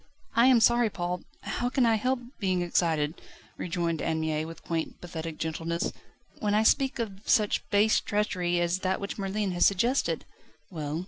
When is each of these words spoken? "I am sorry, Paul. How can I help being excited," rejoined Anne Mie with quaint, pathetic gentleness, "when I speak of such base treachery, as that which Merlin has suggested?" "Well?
"I 0.35 0.47
am 0.47 0.59
sorry, 0.59 0.89
Paul. 0.89 1.21
How 1.43 1.69
can 1.69 1.85
I 1.85 1.93
help 1.93 2.21
being 2.39 2.63
excited," 2.63 3.21
rejoined 3.55 4.01
Anne 4.01 4.19
Mie 4.19 4.45
with 4.45 4.63
quaint, 4.63 4.99
pathetic 4.99 5.37
gentleness, 5.37 5.93
"when 6.39 6.55
I 6.55 6.63
speak 6.63 6.97
of 6.97 7.21
such 7.29 7.69
base 7.69 7.99
treachery, 7.99 8.59
as 8.59 8.79
that 8.79 8.99
which 8.99 9.19
Merlin 9.19 9.51
has 9.51 9.67
suggested?" 9.67 10.25
"Well? 10.71 10.99